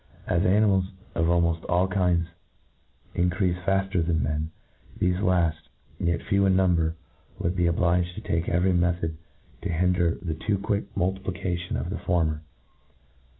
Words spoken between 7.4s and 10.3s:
be obliged to take every me thod to hinder